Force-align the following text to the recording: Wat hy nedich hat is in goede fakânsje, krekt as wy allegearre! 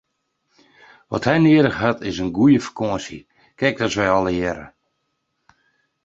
Wat 1.09 1.27
hy 1.27 1.35
nedich 1.39 1.79
hat 1.83 1.99
is 2.09 2.17
in 2.23 2.35
goede 2.37 2.61
fakânsje, 2.67 3.17
krekt 3.57 3.83
as 3.85 3.95
wy 3.99 4.07
allegearre! 4.17 4.67